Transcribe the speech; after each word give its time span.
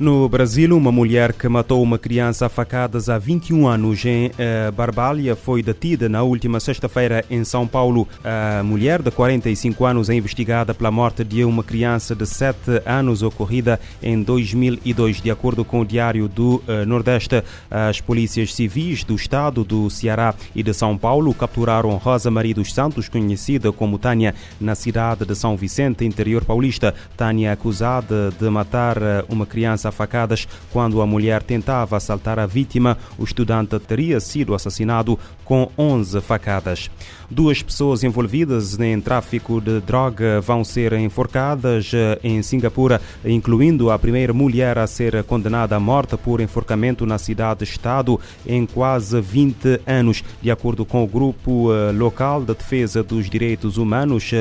No 0.00 0.30
Brasil, 0.30 0.74
uma 0.74 0.90
mulher 0.90 1.34
que 1.34 1.46
matou 1.46 1.82
uma 1.82 1.98
criança 1.98 2.46
a 2.46 2.48
facadas 2.48 3.10
há 3.10 3.18
21 3.18 3.68
anos 3.68 4.02
em 4.06 4.28
uh, 4.28 4.72
Barbalha 4.72 5.36
foi 5.36 5.62
detida 5.62 6.08
na 6.08 6.22
última 6.22 6.58
sexta-feira 6.58 7.22
em 7.28 7.44
São 7.44 7.66
Paulo. 7.66 8.08
A 8.24 8.62
mulher 8.62 9.02
de 9.02 9.10
45 9.10 9.84
anos 9.84 10.08
é 10.08 10.14
investigada 10.14 10.72
pela 10.72 10.90
morte 10.90 11.22
de 11.22 11.44
uma 11.44 11.62
criança 11.62 12.14
de 12.14 12.24
7 12.24 12.80
anos 12.86 13.22
ocorrida 13.22 13.78
em 14.02 14.22
2002. 14.22 15.20
De 15.20 15.30
acordo 15.30 15.66
com 15.66 15.80
o 15.80 15.84
Diário 15.84 16.28
do 16.28 16.62
uh, 16.66 16.86
Nordeste, 16.86 17.44
as 17.70 18.00
polícias 18.00 18.54
civis 18.54 19.04
do 19.04 19.14
estado 19.14 19.62
do 19.62 19.90
Ceará 19.90 20.34
e 20.56 20.62
de 20.62 20.72
São 20.72 20.96
Paulo 20.96 21.34
capturaram 21.34 21.90
Rosa 21.98 22.30
Maria 22.30 22.54
dos 22.54 22.72
Santos, 22.72 23.06
conhecida 23.06 23.70
como 23.70 23.98
Tânia, 23.98 24.34
na 24.58 24.74
cidade 24.74 25.26
de 25.26 25.34
São 25.34 25.58
Vicente, 25.58 26.06
interior 26.06 26.42
paulista. 26.42 26.94
Tânia 27.18 27.50
é 27.50 27.52
acusada 27.52 28.32
de 28.40 28.48
matar 28.48 28.96
eh, 28.96 29.24
uma 29.28 29.44
criança 29.44 29.89
a 29.90 29.92
facadas 29.92 30.48
quando 30.72 31.02
a 31.02 31.06
mulher 31.06 31.42
tentava 31.42 31.96
assaltar 31.96 32.38
a 32.38 32.46
vítima. 32.46 32.96
O 33.18 33.24
estudante 33.24 33.78
teria 33.78 34.18
sido 34.20 34.54
assassinado 34.54 35.18
com 35.44 35.70
11 35.76 36.20
facadas. 36.20 36.88
Duas 37.28 37.62
pessoas 37.62 38.02
envolvidas 38.02 38.78
em 38.80 39.00
tráfico 39.00 39.60
de 39.60 39.80
droga 39.80 40.40
vão 40.40 40.64
ser 40.64 40.92
enforcadas 40.94 41.92
eh, 41.94 42.18
em 42.24 42.42
Singapura, 42.42 43.00
incluindo 43.24 43.88
a 43.90 43.98
primeira 43.98 44.32
mulher 44.32 44.78
a 44.78 44.86
ser 44.86 45.22
condenada 45.24 45.76
à 45.76 45.80
morte 45.80 46.16
por 46.16 46.40
enforcamento 46.40 47.06
na 47.06 47.18
cidade-estado 47.18 48.18
em 48.44 48.66
quase 48.66 49.20
20 49.20 49.80
anos. 49.86 50.24
De 50.42 50.50
acordo 50.50 50.84
com 50.84 51.04
o 51.04 51.06
grupo 51.06 51.72
eh, 51.72 51.92
local 51.92 52.40
de 52.40 52.54
defesa 52.54 53.02
dos 53.02 53.30
direitos 53.30 53.76
humanos 53.76 54.32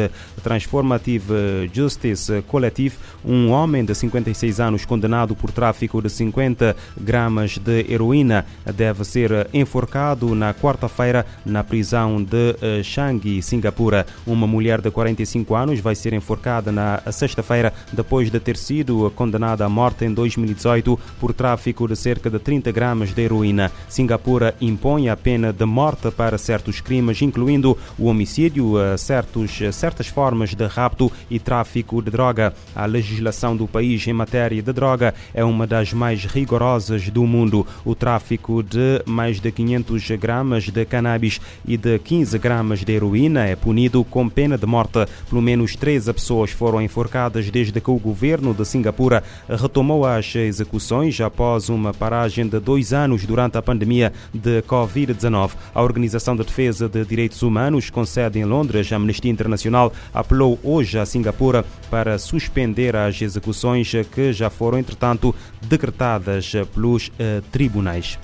Transformative 0.43 1.69
Justice 1.71 2.43
Collective, 2.47 2.95
um 3.23 3.51
homem 3.51 3.85
de 3.85 3.93
56 3.93 4.59
anos 4.59 4.85
condenado 4.85 5.35
por 5.39 5.51
tráfico 5.51 6.01
de 6.01 6.09
50 6.09 6.75
gramas 6.99 7.57
de 7.57 7.85
heroína 7.91 8.45
deve 8.75 9.03
ser 9.03 9.47
enforcado 9.53 10.35
na 10.35 10.53
quarta-feira 10.53 11.25
na 11.45 11.63
prisão 11.63 12.21
de 12.23 12.55
eh, 12.61 12.83
Changi, 12.83 13.41
Singapura. 13.41 14.05
Uma 14.27 14.45
mulher 14.45 14.81
de 14.81 14.91
45 14.91 15.55
anos 15.55 15.79
vai 15.79 15.95
ser 15.95 16.13
enforcada 16.13 16.71
na 16.71 17.01
sexta-feira 17.11 17.73
depois 17.91 18.29
de 18.29 18.39
ter 18.39 18.57
sido 18.57 19.11
condenada 19.15 19.65
à 19.65 19.69
morte 19.69 20.05
em 20.05 20.13
2018 20.13 20.99
por 21.19 21.33
tráfico 21.33 21.87
de 21.87 21.95
cerca 21.95 22.29
de 22.29 22.39
30 22.39 22.71
gramas 22.71 23.13
de 23.13 23.21
heroína. 23.21 23.71
Singapura 23.87 24.55
impõe 24.59 25.09
a 25.09 25.17
pena 25.17 25.53
de 25.53 25.65
morte 25.65 26.11
para 26.11 26.37
certos 26.37 26.81
crimes, 26.81 27.21
incluindo 27.21 27.77
o 27.97 28.05
homicídio, 28.05 28.79
eh, 28.79 28.97
certos, 28.97 29.59
certas 29.73 30.07
formas 30.07 30.53
de 30.53 30.65
rapto 30.67 31.11
e 31.29 31.39
tráfico 31.39 32.01
de 32.01 32.11
droga. 32.11 32.53
A 32.75 32.85
legislação 32.85 33.55
do 33.55 33.67
país 33.67 34.05
em 34.07 34.13
matéria 34.13 34.61
de 34.61 34.73
droga 34.73 35.13
é 35.33 35.43
uma 35.43 35.65
das 35.67 35.93
mais 35.93 36.25
rigorosas 36.25 37.09
do 37.09 37.25
mundo. 37.25 37.65
O 37.85 37.95
tráfico 37.95 38.63
de 38.63 39.01
mais 39.05 39.39
de 39.39 39.51
500 39.51 40.11
gramas 40.11 40.65
de 40.65 40.85
cannabis 40.85 41.39
e 41.67 41.77
de 41.77 41.99
15 41.99 42.37
gramas 42.37 42.83
de 42.83 42.91
heroína 42.91 43.45
é 43.45 43.55
punido 43.55 44.03
com 44.03 44.29
pena 44.29 44.57
de 44.57 44.65
morte. 44.65 45.05
Pelo 45.29 45.41
menos 45.41 45.75
13 45.75 46.13
pessoas 46.13 46.51
foram 46.51 46.81
enforcadas 46.81 47.49
desde 47.49 47.79
que 47.79 47.91
o 47.91 47.99
governo 47.99 48.53
de 48.53 48.65
Singapura 48.65 49.23
retomou 49.47 50.05
as 50.05 50.35
execuções 50.35 51.19
após 51.21 51.69
uma 51.69 51.93
paragem 51.93 52.47
de 52.47 52.59
dois 52.59 52.93
anos 52.93 53.25
durante 53.25 53.57
a 53.57 53.61
pandemia 53.61 54.13
de 54.33 54.61
Covid-19. 54.63 55.51
A 55.73 55.81
Organização 55.81 56.35
de 56.35 56.43
Defesa 56.43 56.87
de 56.87 57.03
Direitos 57.05 57.41
Humanos, 57.41 57.89
com 57.89 58.05
sede 58.05 58.39
em 58.39 58.45
Londres, 58.45 58.91
a 58.91 58.95
Amnistia 58.95 59.31
Internacional, 59.31 59.91
apelou 60.13 60.59
hoje 60.63 60.97
a 60.97 61.05
Singapura 61.05 61.65
para 61.89 62.17
suspender 62.17 62.95
as 62.95 63.21
execuções 63.21 63.91
que 64.13 64.31
já 64.31 64.49
foram, 64.49 64.79
entretanto, 64.79 65.18
decretadas 65.61 66.53
pelos 66.73 67.11
eh, 67.19 67.41
tribunais. 67.51 68.17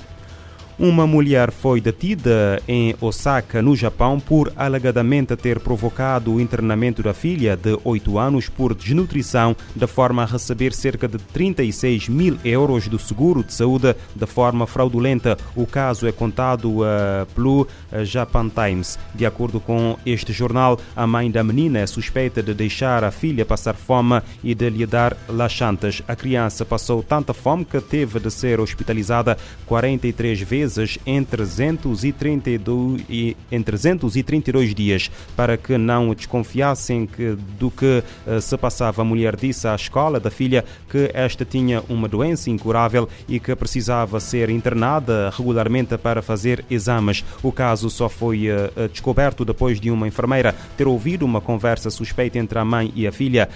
Uma 0.78 1.08
mulher 1.08 1.52
foi 1.52 1.80
detida 1.80 2.62
em 2.68 2.94
Osaka, 3.00 3.62
no 3.62 3.78
Japão, 3.78 4.20
por 4.20 4.52
alegadamente 4.58 5.34
ter 5.38 5.58
provocado 5.58 6.34
o 6.34 6.42
internamento 6.42 7.02
da 7.02 7.14
filha 7.14 7.56
de 7.56 7.80
8 7.82 8.20
anos 8.20 8.50
por 8.50 8.76
desnutrição, 8.76 9.56
de 9.74 9.88
forma 9.88 10.24
a 10.24 10.26
receber 10.26 10.74
cerca 10.74 11.08
de 11.08 11.18
36 11.18 12.10
mil 12.10 12.38
euros 12.44 12.90
do 12.90 13.00
seguro 13.00 13.42
de 13.42 13.54
saúde 13.54 13.96
de 14.14 14.26
forma 14.26 14.68
fraudulenta. 14.68 15.38
O 15.56 15.66
caso 15.66 16.08
é 16.08 16.12
contado 16.12 16.82
uh, 16.82 17.26
pelo 17.34 17.62
uh, 17.62 18.04
Japan 18.04 18.50
Times. 18.50 19.00
De 19.14 19.26
acordo 19.26 19.62
com 19.62 19.98
este 20.06 20.34
jornal, 20.34 20.78
a 20.94 21.08
mãe 21.08 21.32
da 21.32 21.42
menina 21.42 21.80
é 21.80 21.88
suspeita 21.88 22.44
de 22.44 22.54
deixar 22.54 23.02
a 23.06 23.12
filha 23.12 23.46
passar 23.46 23.76
fome 23.76 24.22
e 24.44 24.54
de 24.54 24.70
lhe 24.70 24.86
dar 24.86 25.16
laxantes. 25.30 26.04
A 26.06 26.18
criança 26.18 26.66
passou 26.66 27.02
tanta 27.02 27.34
fome 27.34 27.64
que 27.64 27.80
teve 27.80 28.20
de 28.20 28.30
ser 28.30 28.60
hospitalizada 28.60 29.38
43 29.66 30.42
vezes 30.42 30.65
em 31.06 31.24
332, 31.24 33.06
em 33.52 33.62
332 33.62 34.76
dias 34.76 35.12
para 35.36 35.58
que 35.58 35.78
não 35.78 36.14
desconfiassem 36.14 37.06
que, 37.06 37.38
do 37.60 37.70
que 37.72 38.04
uh, 38.28 38.42
se 38.42 38.58
passava. 38.58 39.02
A 39.02 39.06
mulher 39.06 39.36
disse 39.36 39.68
à 39.68 39.76
escola 39.76 40.20
da 40.20 40.32
filha 40.32 40.64
que 40.90 41.10
esta 41.14 41.46
tinha 41.46 41.84
uma 41.90 42.08
doença 42.08 42.50
incurável 42.50 43.08
e 43.28 43.40
que 43.40 43.56
precisava 43.56 44.20
ser 44.20 44.50
internada 44.50 45.32
regularmente 45.36 45.98
para 45.98 46.22
fazer 46.22 46.66
exames. 46.70 47.24
O 47.42 47.52
caso 47.52 47.90
só 47.90 48.10
foi 48.10 48.48
uh, 48.50 48.90
descoberto 48.90 49.46
depois 49.46 49.80
de 49.80 49.92
uma 49.92 50.08
enfermeira 50.08 50.56
ter 50.78 50.88
ouvido 50.88 51.26
uma 51.26 51.42
conversa 51.42 51.90
suspeita 51.90 52.38
entre 52.38 52.58
a 52.58 52.66
mãe 52.66 52.92
e 52.96 53.08
a 53.08 53.12
filha, 53.12 53.50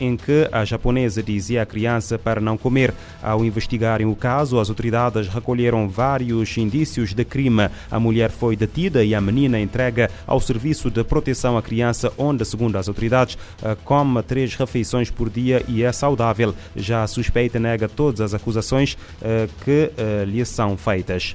em 0.00 0.16
que 0.16 0.48
a 0.52 0.64
japonesa 0.64 1.22
dizia 1.22 1.62
à 1.62 1.66
criança 1.66 2.18
para 2.18 2.40
não 2.40 2.56
comer. 2.56 2.92
Ao 3.22 3.44
investigarem 3.44 4.06
o 4.06 4.14
caso, 4.14 4.58
as 4.58 4.68
autoridades 4.68 5.28
recolheram 5.28 5.88
vários 5.88 6.43
vários 6.44 6.58
indícios 6.58 7.14
de 7.14 7.24
crime. 7.24 7.70
A 7.90 7.98
mulher 7.98 8.30
foi 8.30 8.54
detida 8.54 9.02
e 9.02 9.14
a 9.14 9.20
menina 9.20 9.58
entrega 9.58 10.10
ao 10.26 10.40
Serviço 10.40 10.90
de 10.90 11.02
Proteção 11.02 11.56
à 11.56 11.62
Criança, 11.62 12.12
onde, 12.18 12.44
segundo 12.44 12.76
as 12.76 12.88
autoridades, 12.88 13.38
eh, 13.62 13.76
come 13.84 14.22
três 14.22 14.54
refeições 14.54 15.10
por 15.10 15.30
dia 15.30 15.64
e 15.66 15.82
é 15.82 15.92
saudável. 15.92 16.54
Já 16.76 17.02
a 17.02 17.06
suspeita 17.06 17.58
nega 17.58 17.88
todas 17.88 18.20
as 18.20 18.34
acusações 18.34 18.98
eh, 19.22 19.48
que 19.64 19.90
eh, 19.96 20.24
lhe 20.26 20.44
são 20.44 20.76
feitas. 20.76 21.34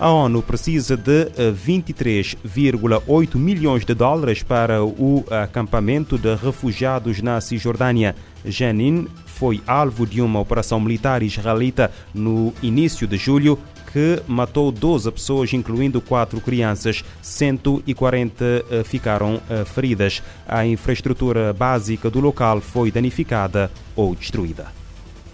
A 0.00 0.10
ONU 0.10 0.42
precisa 0.42 0.96
de 0.96 1.26
23,8 1.36 3.36
milhões 3.36 3.84
de 3.84 3.94
dólares 3.94 4.42
para 4.42 4.82
o 4.82 5.24
acampamento 5.30 6.18
de 6.18 6.34
refugiados 6.34 7.22
na 7.22 7.40
Cisjordânia. 7.40 8.16
Jenin 8.44 9.06
foi 9.42 9.60
alvo 9.66 10.06
de 10.06 10.20
uma 10.20 10.40
operação 10.40 10.80
militar 10.80 11.22
israelita 11.22 11.90
no 12.14 12.52
início 12.62 13.06
de 13.06 13.16
julho 13.16 13.58
que 13.92 14.22
matou 14.26 14.72
12 14.72 15.10
pessoas, 15.12 15.52
incluindo 15.52 16.00
quatro 16.00 16.40
crianças. 16.40 17.04
140 17.20 18.44
eh, 18.44 18.84
ficaram 18.84 19.40
eh, 19.50 19.64
feridas. 19.64 20.22
A 20.48 20.64
infraestrutura 20.64 21.52
básica 21.52 22.08
do 22.10 22.18
local 22.18 22.60
foi 22.60 22.90
danificada 22.90 23.70
ou 23.94 24.14
destruída. 24.14 24.66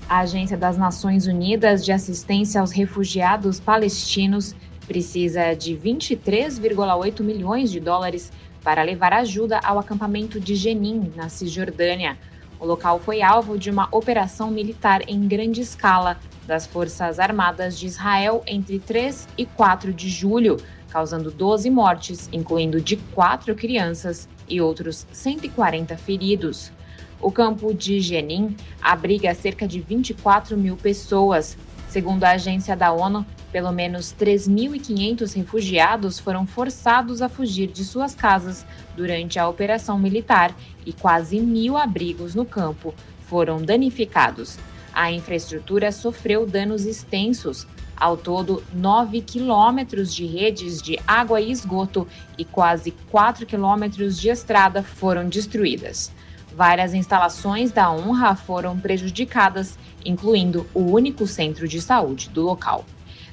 A 0.09 0.21
Agência 0.21 0.57
das 0.57 0.77
Nações 0.77 1.27
Unidas 1.27 1.85
de 1.85 1.93
Assistência 1.93 2.61
aos 2.61 2.73
Refugiados 2.73 3.61
Palestinos 3.61 4.57
precisa 4.87 5.55
de 5.55 5.75
23,8 5.75 7.23
milhões 7.23 7.71
de 7.71 7.79
dólares 7.79 8.32
para 8.65 8.82
levar 8.82 9.12
ajuda 9.12 9.61
ao 9.62 9.79
acampamento 9.79 10.41
de 10.41 10.55
Jenin, 10.56 11.12
na 11.15 11.29
Cisjordânia. 11.29 12.19
O 12.59 12.67
local 12.67 12.99
foi 12.99 13.23
alvo 13.23 13.56
de 13.56 13.71
uma 13.71 13.87
operação 13.93 14.50
militar 14.50 15.03
em 15.06 15.29
grande 15.29 15.61
escala 15.61 16.19
das 16.49 16.67
Forças 16.67 17.19
Armadas 17.19 17.79
de 17.79 17.87
Israel 17.87 18.43
entre 18.47 18.79
3 18.79 19.29
e 19.37 19.45
4 19.45 19.93
de 19.93 20.09
julho, 20.09 20.56
causando 20.89 21.31
12 21.31 21.69
mortes, 21.69 22.27
incluindo 22.33 22.81
de 22.81 22.97
quatro 22.97 23.55
crianças 23.55 24.27
e 24.49 24.59
outros 24.59 25.06
140 25.12 25.95
feridos. 25.99 26.73
O 27.21 27.31
campo 27.31 27.75
de 27.75 28.00
Jenin 28.00 28.56
abriga 28.81 29.35
cerca 29.35 29.69
de 29.69 29.79
24 29.79 30.56
mil 30.56 30.75
pessoas. 30.75 31.55
Segundo 31.91 32.25
a 32.25 32.31
agência 32.31 32.75
da 32.75 32.93
ONU, 32.93 33.27
pelo 33.53 33.71
menos 33.71 34.15
3.500 34.19 35.35
refugiados 35.35 36.19
foram 36.19 36.47
forçados 36.47 37.21
a 37.21 37.29
fugir 37.29 37.67
de 37.67 37.85
suas 37.85 38.15
casas 38.15 38.65
durante 38.97 39.39
a 39.39 39.47
operação 39.47 39.99
militar 39.99 40.55
e 40.87 40.94
quase 40.94 41.41
mil 41.41 41.77
abrigos 41.77 42.35
no 42.35 42.47
campo 42.47 42.94
foram 43.27 43.61
danificados. 43.61 44.59
A 44.93 45.12
infraestrutura 45.12 45.93
sofreu 45.93 46.46
danos 46.46 46.85
extensos. 46.85 47.67
Ao 47.96 48.17
todo, 48.17 48.62
9 48.73 49.20
quilômetros 49.23 50.14
de 50.14 50.25
redes 50.25 50.81
de 50.81 50.99
água 51.06 51.40
e 51.40 51.50
esgoto 51.50 52.06
e 52.37 52.44
quase 52.44 52.93
4 53.11 53.44
quilômetros 53.44 54.20
de 54.20 54.29
estrada 54.29 54.82
foram 54.82 55.29
destruídas. 55.29 56.12
Várias 56.55 56.94
instalações 56.94 57.70
da 57.73 57.90
honra 57.90 58.35
foram 58.35 58.79
prejudicadas, 58.79 59.79
incluindo 60.05 60.67
o 60.73 60.81
único 60.81 61.26
centro 61.26 61.69
de 61.69 61.81
saúde 61.81 62.29
do 62.31 62.43
local. 62.43 62.84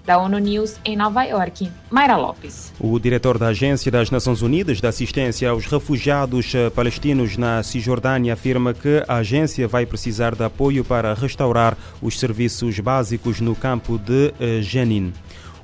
Da 0.06 0.18
ONU 0.19 0.38
News 0.38 0.75
em 0.86 0.96
Nova 0.96 1.24
York, 1.24 1.72
Mayra 1.90 2.16
Lopes. 2.16 2.72
O 2.80 3.00
diretor 3.00 3.40
da 3.40 3.48
Agência 3.48 3.92
das 3.92 4.12
Nações 4.12 4.42
Unidas 4.42 4.80
de 4.80 4.88
Assistência 4.88 5.50
aos 5.50 5.66
Refugiados 5.66 6.54
eh, 6.54 6.69
Palestinos 6.69 7.38
na 7.38 7.63
Cisjordânia 7.63 8.34
afirma 8.34 8.74
que 8.74 9.04
a 9.07 9.16
agência 9.16 9.68
vai 9.68 9.86
precisar 9.86 10.36
de 10.36 10.44
apoio 10.44 10.86
para 10.86 11.13
restaurar 11.13 11.75
os 12.02 12.19
serviços 12.19 12.80
básicos 12.80 13.42
no 13.42 13.56
campo 13.56 13.98
de 13.98 14.34
eh, 14.40 14.62
Jenin. 14.62 15.12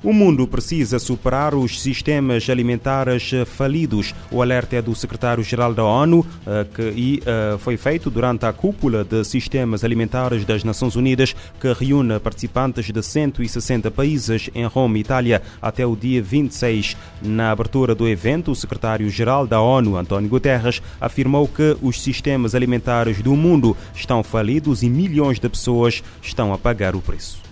O 0.04 0.12
mundo 0.12 0.48
precisa 0.48 0.98
superar 0.98 1.54
os 1.54 1.80
sistemas 1.80 2.50
alimentares 2.50 3.30
falidos. 3.46 4.12
O 4.32 4.42
alerta 4.42 4.74
é 4.74 4.82
do 4.82 4.96
secretário-geral 4.96 5.72
da 5.72 5.84
ONU 5.84 6.26
eh, 6.44 6.66
que, 6.74 6.82
e 6.82 7.22
eh, 7.24 7.56
foi 7.60 7.76
feito 7.76 8.10
durante 8.10 8.44
a 8.44 8.52
cúpula 8.52 9.04
de 9.04 9.22
sistemas 9.22 9.84
alimentares 9.84 10.44
das 10.44 10.64
Nações 10.64 10.96
Unidas 10.96 11.36
que 11.60 11.72
reúne 11.72 12.18
participantes 12.18 12.90
de 12.90 13.00
160 13.00 13.92
países 13.92 14.50
em 14.56 14.64
Roma, 14.64 14.98
Itália, 14.98 15.40
até 15.60 15.86
o 15.86 15.94
dia 15.94 16.20
26. 16.20 16.96
Na 17.22 17.52
abertura 17.52 17.94
do 17.94 18.08
evento, 18.08 18.50
o 18.50 18.56
secretário-geral 18.56 19.46
da 19.46 19.60
ONU, 19.60 19.96
António 19.96 20.28
Guterres, 20.28 20.82
afirmou 21.00 21.46
que 21.46 21.76
os 21.80 22.02
sistemas 22.02 22.56
alimentares 22.56 23.22
do 23.22 23.36
mundo 23.36 23.76
estão 23.94 24.24
falidos 24.24 24.82
e 24.82 24.90
milhões 24.90 25.38
de 25.38 25.48
pessoas 25.48 26.02
estão 26.20 26.52
a 26.52 26.58
pagar 26.58 26.96
o 26.96 27.00
preço. 27.00 27.51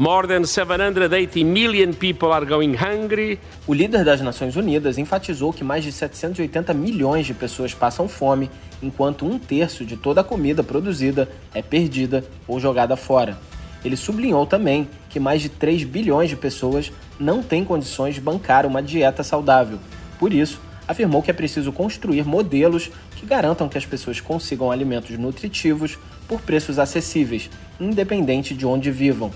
More 0.00 0.26
than 0.26 0.46
780 0.46 1.44
million 1.44 1.92
people 1.92 2.32
are 2.32 2.46
going 2.46 2.74
hungry. 2.74 3.38
O 3.66 3.74
líder 3.74 4.02
das 4.02 4.22
Nações 4.22 4.56
Unidas 4.56 4.96
enfatizou 4.96 5.52
que 5.52 5.62
mais 5.62 5.84
de 5.84 5.92
780 5.92 6.72
milhões 6.72 7.26
de 7.26 7.34
pessoas 7.34 7.74
passam 7.74 8.08
fome, 8.08 8.50
enquanto 8.82 9.26
um 9.26 9.38
terço 9.38 9.84
de 9.84 9.98
toda 9.98 10.22
a 10.22 10.24
comida 10.24 10.62
produzida 10.62 11.28
é 11.52 11.60
perdida 11.60 12.24
ou 12.48 12.58
jogada 12.58 12.96
fora. 12.96 13.38
Ele 13.84 13.94
sublinhou 13.94 14.46
também 14.46 14.88
que 15.10 15.20
mais 15.20 15.42
de 15.42 15.50
3 15.50 15.84
bilhões 15.84 16.30
de 16.30 16.36
pessoas 16.36 16.90
não 17.18 17.42
têm 17.42 17.62
condições 17.62 18.14
de 18.14 18.22
bancar 18.22 18.64
uma 18.64 18.82
dieta 18.82 19.22
saudável. 19.22 19.78
Por 20.18 20.32
isso, 20.32 20.62
afirmou 20.88 21.22
que 21.22 21.30
é 21.30 21.34
preciso 21.34 21.72
construir 21.72 22.24
modelos 22.24 22.90
que 23.16 23.26
garantam 23.26 23.68
que 23.68 23.76
as 23.76 23.84
pessoas 23.84 24.18
consigam 24.18 24.72
alimentos 24.72 25.18
nutritivos 25.18 25.98
por 26.26 26.40
preços 26.40 26.78
acessíveis, 26.78 27.50
independente 27.78 28.54
de 28.54 28.64
onde 28.64 28.90
vivam. 28.90 29.30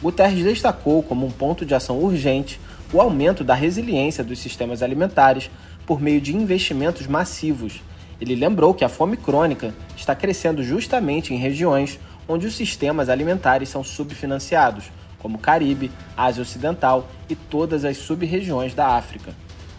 Guterres 0.00 0.44
destacou 0.44 1.02
como 1.02 1.26
um 1.26 1.30
ponto 1.30 1.66
de 1.66 1.74
ação 1.74 1.98
urgente 1.98 2.60
o 2.92 3.00
aumento 3.00 3.42
da 3.42 3.54
resiliência 3.54 4.22
dos 4.22 4.38
sistemas 4.38 4.82
alimentares 4.82 5.50
por 5.84 6.00
meio 6.00 6.20
de 6.20 6.34
investimentos 6.34 7.06
massivos. 7.06 7.82
Ele 8.20 8.34
lembrou 8.34 8.72
que 8.74 8.84
a 8.84 8.88
fome 8.88 9.16
crônica 9.16 9.74
está 9.96 10.14
crescendo 10.14 10.62
justamente 10.62 11.34
em 11.34 11.36
regiões 11.36 11.98
onde 12.28 12.46
os 12.46 12.54
sistemas 12.54 13.08
alimentares 13.08 13.68
são 13.68 13.82
subfinanciados, 13.82 14.90
como 15.18 15.38
Caribe, 15.38 15.90
Ásia 16.16 16.42
Ocidental 16.42 17.08
e 17.28 17.34
todas 17.34 17.84
as 17.84 17.96
sub-regiões 17.96 18.74
da 18.74 18.88
África. 18.88 19.34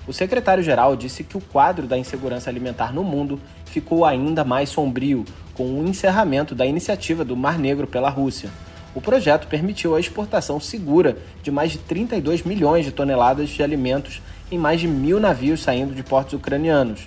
O 0.07 0.11
secretário-geral 0.11 0.95
disse 0.95 1.23
que 1.23 1.37
o 1.37 1.41
quadro 1.41 1.85
da 1.85 1.97
insegurança 1.97 2.49
alimentar 2.49 2.91
no 2.91 3.03
mundo 3.03 3.39
ficou 3.65 4.03
ainda 4.03 4.43
mais 4.43 4.69
sombrio 4.69 5.23
com 5.53 5.65
o 5.65 5.87
encerramento 5.87 6.55
da 6.55 6.65
iniciativa 6.65 7.23
do 7.23 7.37
Mar 7.37 7.59
Negro 7.59 7.85
pela 7.85 8.09
Rússia. 8.09 8.49
O 8.95 9.01
projeto 9.01 9.47
permitiu 9.47 9.95
a 9.95 9.99
exportação 9.99 10.59
segura 10.59 11.17
de 11.43 11.51
mais 11.51 11.71
de 11.71 11.77
32 11.77 12.43
milhões 12.43 12.85
de 12.85 12.91
toneladas 12.91 13.49
de 13.49 13.61
alimentos 13.61 14.21
em 14.51 14.57
mais 14.57 14.81
de 14.81 14.87
mil 14.87 15.19
navios 15.19 15.61
saindo 15.61 15.93
de 15.93 16.01
portos 16.01 16.33
ucranianos. 16.33 17.01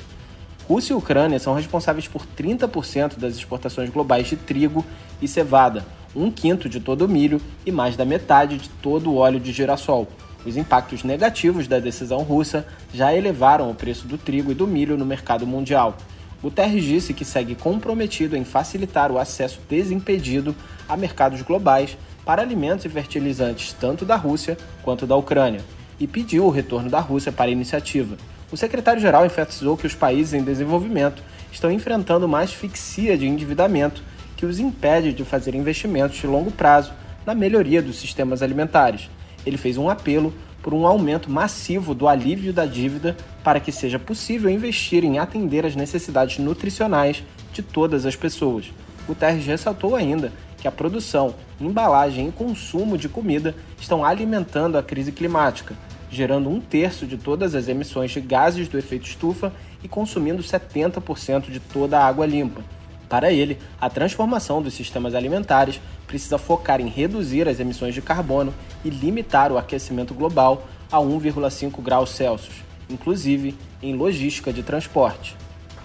Rússia 0.69 0.93
e 0.93 0.97
Ucrânia 0.97 1.41
são 1.41 1.55
responsáveis 1.55 2.07
por 2.07 2.25
30% 2.25 3.19
das 3.19 3.35
exportações 3.35 3.91
globais 3.91 4.29
de 4.29 4.37
trigo 4.37 4.85
e 5.21 5.27
cevada, 5.27 5.85
um 6.15 6.31
quinto 6.31 6.69
de 6.69 6.79
todo 6.79 7.05
o 7.05 7.09
milho 7.09 7.41
e 7.67 7.73
mais 7.73 7.97
da 7.97 8.05
metade 8.05 8.59
de 8.59 8.69
todo 8.69 9.11
o 9.11 9.17
óleo 9.17 9.41
de 9.41 9.53
girassol. 9.53 10.07
Os 10.47 10.57
impactos 10.57 11.03
negativos 11.03 11.67
da 11.67 11.79
decisão 11.79 12.19
russa 12.23 12.67
já 12.93 13.15
elevaram 13.15 13.71
o 13.71 13.75
preço 13.75 14.07
do 14.07 14.17
trigo 14.17 14.53
e 14.53 14.55
do 14.55 14.67
milho 14.67 14.97
no 14.97 15.05
mercado 15.05 15.47
mundial. 15.47 15.97
Guterres 16.43 16.83
disse 16.83 17.15
que 17.15 17.25
segue 17.25 17.55
comprometido 17.55 18.37
em 18.37 18.45
facilitar 18.45 19.13
o 19.13 19.19
acesso 19.19 19.61
desimpedido 19.69 20.55
a 20.89 20.97
mercados 20.97 21.41
globais 21.43 21.97
para 22.25 22.43
alimentos 22.43 22.85
e 22.85 22.89
fertilizantes 22.89 23.73
tanto 23.73 24.05
da 24.05 24.17
Rússia 24.17 24.59
quanto 24.83 25.07
da 25.07 25.15
Ucrânia 25.15 25.61
e 26.01 26.07
pediu 26.07 26.45
o 26.45 26.51
retorno 26.51 26.91
da 26.91 26.99
Rússia 26.99 27.31
para 27.31 27.49
a 27.49 27.53
iniciativa. 27.53 28.17
O 28.51 28.57
secretário-geral 28.57 29.25
enfatizou 29.25 29.77
que 29.77 29.87
os 29.87 29.95
países 29.95 30.35
em 30.35 30.43
desenvolvimento 30.43 31.23
estão 31.53 31.71
enfrentando 31.71 32.27
uma 32.27 32.41
asfixia 32.41 33.17
de 33.17 33.27
endividamento 33.27 34.03
que 34.37 34.45
os 34.45 34.59
impede 34.59 35.13
de 35.13 35.25
fazer 35.25 35.55
investimentos 35.55 36.19
de 36.19 36.27
longo 36.27 36.51
prazo 36.51 36.93
na 37.25 37.35
melhoria 37.35 37.81
dos 37.81 37.97
sistemas 37.97 38.43
alimentares. 38.43 39.09
Ele 39.47 39.57
fez 39.57 39.79
um 39.79 39.89
apelo 39.89 40.35
por 40.63 40.73
um 40.73 40.87
aumento 40.87 41.31
massivo 41.31 41.95
do 41.95 42.07
alívio 42.07 42.53
da 42.53 42.65
dívida 42.65 43.17
para 43.43 43.61
que 43.61 43.73
seja 43.73 43.99
possível 43.99 44.49
investir 44.49 45.05
em 45.05 45.19
atender 45.19 45.67
às 45.67 45.75
necessidades 45.75 46.39
nutricionais 46.39 47.23
de 47.53 47.63
todas 47.63 48.07
as 48.07 48.15
pessoas. 48.15 48.73
Guterres 49.07 49.45
ressaltou 49.45 49.97
ainda 49.97 50.33
que 50.57 50.69
a 50.69 50.73
produção, 50.73 51.35
embalagem 51.61 52.29
e 52.29 52.33
consumo 52.33 52.97
de 52.97 53.09
comida 53.09 53.55
estão 53.81 54.05
alimentando 54.05 54.79
a 54.79 54.83
crise 54.83 55.11
climática, 55.11 55.75
gerando 56.09 56.49
um 56.49 56.61
terço 56.61 57.05
de 57.05 57.17
todas 57.17 57.55
as 57.55 57.67
emissões 57.67 58.13
de 58.13 58.21
gases 58.21 58.69
do 58.69 58.79
efeito 58.79 59.07
estufa 59.07 59.53
e 59.83 59.89
consumindo 59.89 60.43
70% 60.43 61.51
de 61.51 61.59
toda 61.59 61.99
a 61.99 62.07
água 62.07 62.25
limpa. 62.25 62.63
Para 63.09 63.33
ele, 63.33 63.59
a 63.81 63.91
transformação 63.91 64.63
dos 64.63 64.73
sistemas 64.73 65.15
alimentares 65.15 65.81
precisa 66.13 66.37
focar 66.37 66.79
em 66.79 66.89
reduzir 66.89 67.49
as 67.49 67.59
emissões 67.59 67.95
de 67.95 68.03
carbono 68.03 68.53
e 68.85 68.91
limitar 68.91 69.51
o 69.51 69.57
aquecimento 69.57 70.13
global 70.13 70.67
a 70.91 70.99
1,5 70.99 71.81
graus 71.81 72.11
Celsius, 72.11 72.57
inclusive 72.91 73.57
em 73.83 73.97
logística 73.97 74.53
de 74.53 74.63
transporte. 74.63 75.35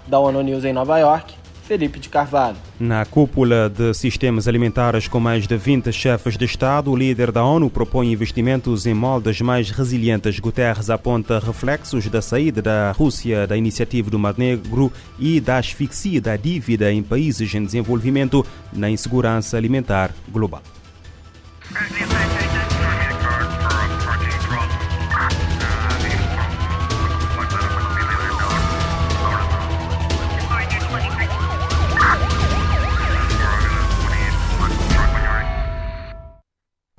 Da 0.06 0.20
ONU 0.20 0.42
News 0.42 0.66
em 0.66 0.74
Nova 0.74 1.00
York, 1.00 1.34
Felipe 1.68 2.00
de 2.00 2.08
Carvalho. 2.08 2.56
Na 2.80 3.04
cúpula 3.06 3.70
de 3.70 3.94
sistemas 3.94 4.48
alimentares 4.48 5.08
com 5.10 5.20
mais 5.20 5.46
de 5.46 5.58
20 5.58 5.92
chefes 5.92 6.38
de 6.38 6.46
Estado, 6.46 6.90
o 6.90 6.96
líder 6.96 7.30
da 7.30 7.44
ONU 7.44 7.70
propõe 7.70 8.14
investimentos 8.14 8.86
em 8.86 8.94
moldes 8.94 9.42
mais 9.42 9.70
resilientes. 9.70 10.40
Guterres 10.40 10.90
aponta 10.90 11.40
reflexos 11.40 12.08
da 12.08 12.22
saída 12.22 12.62
da 12.62 12.94
Rússia 12.94 13.46
da 13.46 13.58
iniciativa 13.58 14.10
do 14.10 14.18
Mar 14.18 14.36
Negro 14.38 14.92
e 15.20 15.42
da 15.42 15.58
asfixia 15.58 16.22
da 16.22 16.38
dívida 16.38 16.92
em 16.92 17.04
países 17.04 17.54
em 17.54 17.66
desenvolvimento 17.66 18.46
na 18.72 18.90
insegurança 18.90 19.58
alimentar 19.58 20.12
global. 20.32 20.62